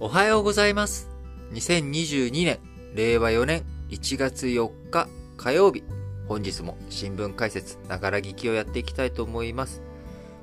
[0.00, 1.08] おはようございます。
[1.52, 2.58] 2022年、
[2.94, 5.82] 令和4年1月4日火曜日。
[6.28, 9.82] 本日も新聞解説、ながら聞きをやっていきたいと思います。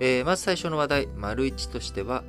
[0.00, 2.24] えーまず最初の話題、丸一としては、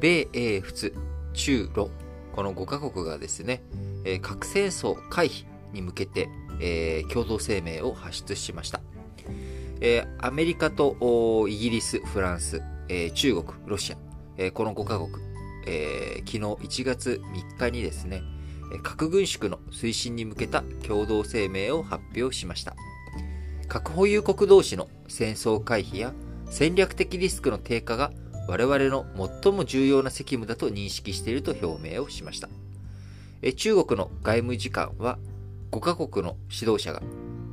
[0.00, 0.94] 米英仏、
[1.34, 1.90] 中ロ、
[2.34, 3.62] この5カ国がですね、
[4.04, 5.44] えー核戦争回避
[5.74, 6.28] に向けて、
[6.60, 8.80] えー共同声明を発出しました。
[9.82, 10.96] えーアメリカと
[11.48, 13.96] イギリス、フランス、えー中国、ロシア、
[14.38, 15.10] えーこの5カ国、
[15.66, 16.38] えー昨日
[16.82, 18.22] 1月3日にですね、
[18.82, 22.74] 核軍縮の推進に向けた共同声明を発表しました。
[23.68, 26.12] 核保有国同士の戦争回避や
[26.48, 28.12] 戦略的リスクの低下が
[28.48, 29.06] 我々の
[29.42, 32.48] 最も重要な責務だと認識していると表明をしました。
[33.56, 35.18] 中国の外務次官は
[35.70, 37.02] 5カ国の指導者が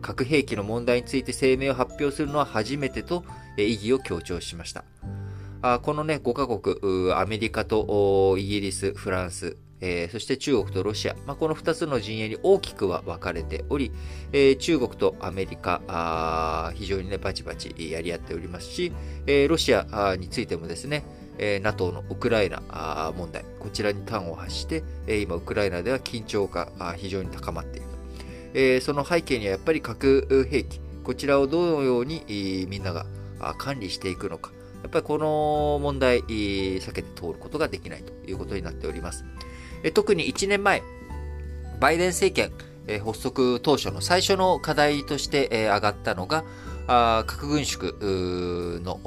[0.01, 3.23] 核兵器の問題について声明を発表するのは初めてと
[3.57, 4.85] 意義を強調しました。
[5.61, 13.91] あこのね、5カ国、アメリカとイギリス、フランス、えーそして中国とロシア、まあ、この2つの陣営に大きくは分かれており、
[14.31, 18.93] えー中国とアメリカ、非常にね、バチバチやり合っておりますし、
[19.27, 21.03] えーロシアについてもですね、
[21.61, 24.83] NATO のウクライナ問題、こちらに端を発して、
[25.21, 27.81] 今、ウクライナでは緊張が非常に高まってい
[28.75, 28.81] る。
[28.81, 33.05] その背景にはやっぱり核兵器、こちらをどのようにみんなが
[33.57, 34.51] 管理していくのか。
[34.81, 39.25] やっぱりこの問題、避けて通ることができないということになっております。
[39.93, 40.81] 特に1年前、
[41.79, 42.51] バイデン政権、
[43.05, 46.43] 発足当初の最初の課題として、上がったのが、
[47.27, 47.93] 核軍縮
[48.81, 48.99] の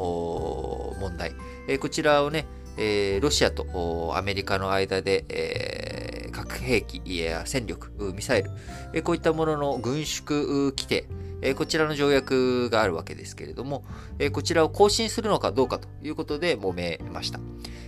[1.00, 1.34] 問題、
[1.78, 2.46] こちらをね、
[3.20, 8.44] ロシアとアメリカの間で、核兵器や戦力、ミサイ
[8.92, 11.06] ル、こういったものの軍縮規定、
[11.42, 13.84] えこちらの条約があるわけですけれども、
[14.18, 17.40] えこちらを更新するのかどうかということで揉めました。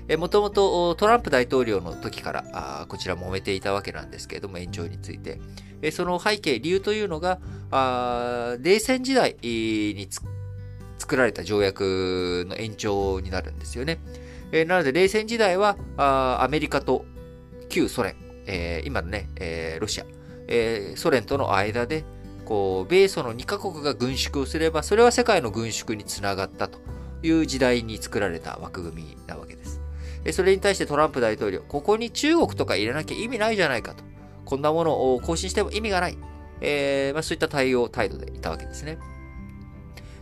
[0.08, 5.40] えもともとトランプ大統領の時からあこちら揉めていたわけなんですけれども、延長について。
[5.82, 7.38] えその背景、理由というのが、
[7.70, 10.22] あ冷戦時代につ
[10.98, 13.98] 作られた条約の延長になるんですよね。
[14.50, 17.04] えなので、冷戦時代はあアメリカと
[17.68, 18.16] 旧ソ連、
[18.46, 20.06] え今のね、えロシア、
[20.48, 22.04] えソ連との間で、
[22.44, 26.78] こう、米ソの2カ国が軍縮をすれば、それは世界の軍縮につながったと
[27.22, 29.80] いう時代に作られた枠組みなわけです。
[30.32, 34.04] それに対してトランプ大統領、ここに中国とか入れなきゃ意味ないじゃないかと。
[34.44, 36.18] こんなものを更新しても意味がない。
[36.60, 38.98] えーまあ、そういった対応、態度でいたわけですね。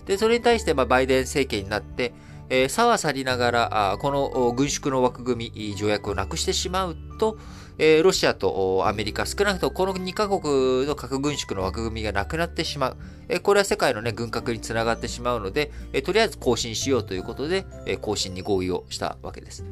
[0.07, 2.13] で、それに対して、まあ、バイデン政権になって、
[2.55, 7.39] えー、さはさりながら、この軍縮の枠組み、条約をなくしてしまうと、
[7.79, 12.97] えロシアとアメリカ、少なくともこの2カ国の核軍縮の枠組みがなくなってしまう。
[13.31, 19.65] えこれは世界の、ね、軍拡につながってしまうので、えとりあえず更新しようということで、え更新に合意をしたわけです。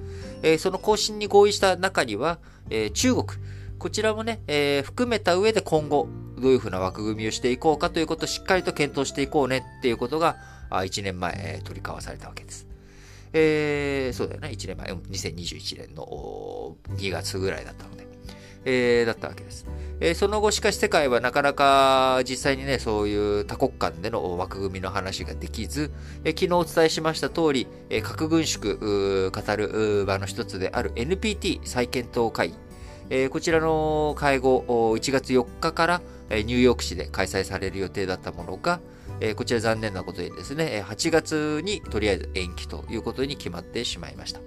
[0.42, 2.38] えその更新に合意した中には、
[2.70, 3.26] え中国、
[3.78, 6.08] こちらもね、え含めた上で今後、
[6.38, 10.36] どういうふうな枠組みをしていこうかということをしっかりと検討していこうねっていうことが、
[10.70, 12.69] 1年前、取り交わされたわけです。
[13.32, 18.06] えーそうだよね、1年前、2021年の2月ぐらいだったので、
[18.64, 19.66] えーだったわけです。
[20.00, 25.91] えーその後、しかし世界はなかなか実際にね、そういう多国間での枠組みの話ができず、
[26.24, 32.48] えー昨日お伝えしました通り、えー核軍縮語る場の一つである NPT 再検討会。
[32.50, 32.54] 議、
[33.10, 34.64] えーこちらの会合、
[34.97, 38.80] 1月4日から、ニューヨーク市で開催される予定だったものが、
[39.20, 44.41] えーこちら残念なことにですね、8月にとりあえず延期ということに決まってしまいました。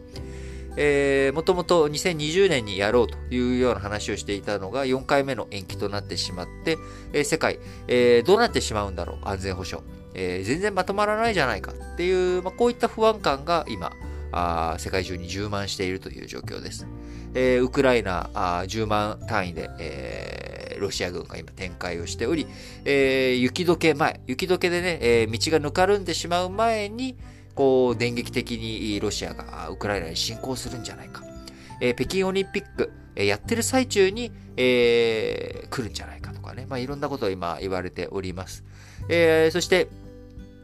[0.76, 6.78] えー、もともと2020年にやろうというような話をしていたのが4回目の延期となってしまって、
[7.14, 9.88] えー世界、えーどうなってしまうんだろう、安全保障。
[10.16, 13.92] えー全然まとまらないじゃないかっていう、まあ、こういった不安感が今、
[14.32, 16.88] あ世界中に充満しているという状況です。
[17.36, 20.43] えーウクライナあ10万単位で、えー
[20.84, 22.46] ロシア軍が今展開をしており、
[22.86, 27.18] えー雪解け前、雪解けでね、えー道がぬかるんでしまう前に、
[27.56, 31.24] こう、電撃的にロシアがウクライナに侵攻するんじゃないか。
[31.82, 36.66] えー北京オリンピック、えやってる最中に、えー来るんじゃないかとかね。
[36.70, 38.64] まあ、いろんなことを今言われております。
[39.10, 39.88] えーそして、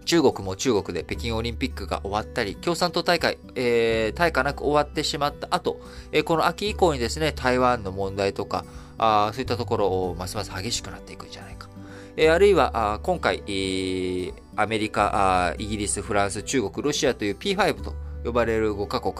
[0.09, 5.79] 中国も中国で北京オリンピックが終わったり、共産党大会、えー、大化なく終わってしまった後、
[6.11, 8.65] えーこの秋以降にですね、台湾の問題とか、
[8.97, 11.69] あそういったところをますます激しくなっていくんじゃないか。
[12.17, 17.93] えーあるいは、あ今回、えーアメリカあ、イギリス、フランス、中国、ロシアという P5 と
[18.25, 19.13] 呼ばれる5カ国、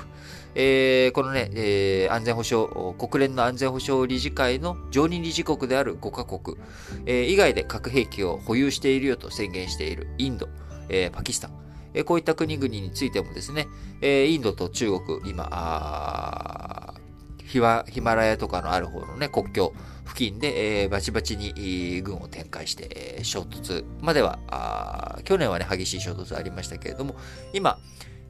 [0.56, 6.58] えーこのね、えー安全保障、国連の安全保障理事会の常任理事国である5カ国、
[7.06, 10.50] えー以外で核兵器を保有しているよと宣言しているインド、
[10.90, 11.52] えーパキスタン、
[11.94, 13.68] えーこういった国々についてもですね、
[14.02, 16.94] えインドと中国、今、
[17.50, 19.74] ヒマヒマラヤとかのある方のね、国境
[20.06, 27.16] 付近で、えー、バチバチに軍を展開して、えー、衝突まではあ、去年はね、激しい衝突ありましたけれども、
[27.54, 27.80] 今、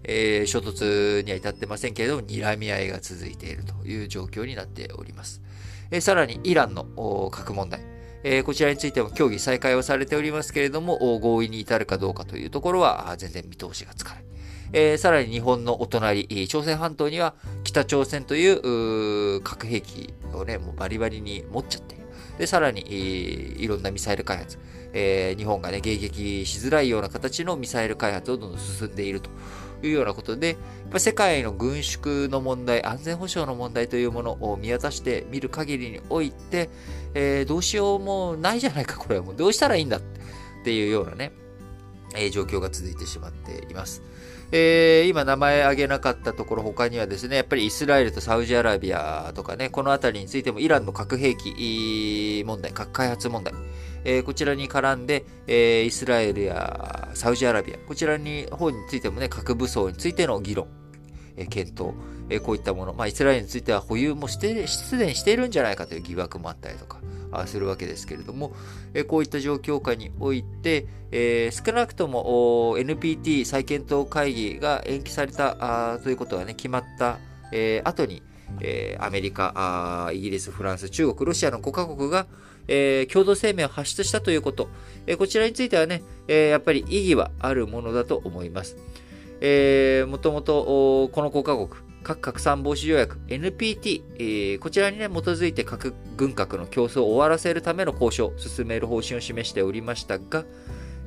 [0.03, 5.41] えー、衝突には至ってませんけれども、睨み合いが続いているという状況になっております。
[5.91, 7.81] えー、さらに、イランの核問題。
[8.23, 14.23] えー、こちらについても協議再開をされておりますけれども、合意に至るかどうかというところは全然見通しがつかない。
[14.71, 17.33] えー、さらに日本のお隣、朝鮮半島には
[17.63, 22.05] 北朝鮮という核兵器をね、もうバリバリに持っちゃっている。
[22.37, 22.85] で、さらに、
[23.61, 24.59] いろんなミサイル開発、
[24.93, 29.29] えー、日本がね、迎撃しづらいような形のミサイル開発をどんどん進んでいると
[29.83, 30.57] いうようなことで、
[30.97, 36.69] 世界の軍縮の問題、安全保障の問題というものを見渡してみる限りにおいて、
[37.13, 40.01] えー、どうしようもないじゃないか、これはもうどうしたらいいんだっ
[40.63, 41.31] ていうようなね、
[42.15, 44.01] えー、状況が続いてしまっています。
[44.51, 53.53] えー、今名前挙げなかったところ他にはですね、やっぱりイスラエルとサウジアラビアとかね、このあたりについてもイランの核兵器問題、核開発問題、
[54.03, 60.67] えー、こちらに絡んで、えー、イスラエルやサウジアラビア、こちらに方についてもね、核武装についての議論、
[61.37, 61.93] え、検討、
[62.29, 66.99] え、こういったもの、まあ、イスラエルについては保有もして、すでにしているんじゃないかという疑惑もあったりとか、
[67.45, 68.53] するわけですけれども、
[68.93, 77.19] えこういった状況下において、え少なくとも NPT 再検討会議が延期されたということがね、決まった、
[77.51, 78.23] え後に、
[78.61, 82.27] えアメリカイギリス、フランス、中国、ロシアの5カ国が、
[82.69, 84.69] え共同声明を発出したということ、
[85.07, 88.77] えこちらについてはね、えやっぱり意義はあるものだと思います。
[89.41, 91.69] えー、もともとこの5カ国、
[92.03, 100.45] 核拡散防止条約 NPT、えー、こちらに、ね、基づいて核軍拡の競争を終わらせるための交渉を進める方針を示しておりましたが、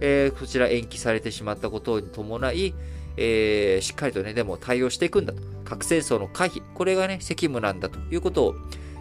[0.01, 2.75] えー、こちら延期されてしまったことに伴い、
[3.17, 5.43] えー、しっかりとね、でも対応していくんだと。
[5.65, 8.55] 核戦争の回避、これがね、責務なんだということを、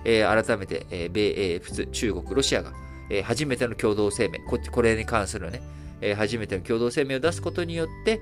[0.05, 2.71] えー、改めて、えー、米英仏、中国、ロシアが、
[3.09, 5.61] えー、初めての共同声明、ここれに関するね、
[6.01, 8.21] えー、初めての共同声明を出すことによって、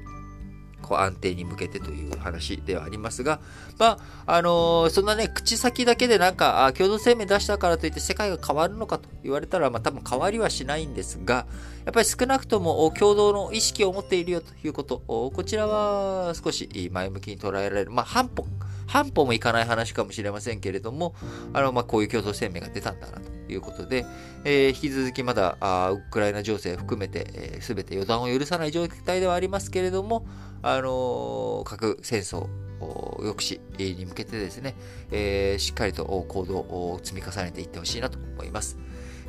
[0.81, 3.40] こう安定に向けてという話ではありますが、
[3.78, 11.46] まあ、あのー、そんなね、口先だけでなんか、あ共同声明出したからといって世界が変わるのかと言われたら、まあ多分変わりはしないんですが、
[11.86, 18.46] やっぱり少なくとも共同の意識を持っているよということ、こちらは少し前向きに捉えられる、まあ半歩、
[18.89, 21.15] 半歩もいかない話かもしれませんけれども、
[21.53, 23.39] あの、まあこういう共同声明が出たんだなと。
[23.53, 24.06] いうことで、
[24.44, 30.25] えー、引き続きまだあウクライナ情勢含めて、す、え、べ、て予断を許さない状態ではありますけれども、
[30.62, 32.47] あのー、核戦争
[32.80, 34.75] 抑止に向けてですね、
[35.12, 38.77] えー、しっかりと行動を積み重ねていってほしいなと思います。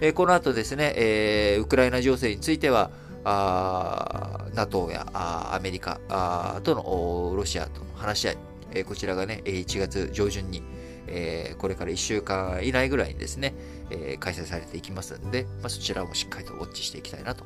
[0.00, 2.90] えー、この後ですね、えー、ウクライナ情勢については、
[3.22, 8.38] あ NATO やあアメリカあとのロシアとの話し合い、
[8.72, 10.62] え、こちらがね、1月上旬に、
[11.06, 13.54] え、これから1週間以内ぐらいにですね、
[13.90, 17.44] え、開催されていきますんで、まあ、そちらもしっかりとウォッチしていきたいなと。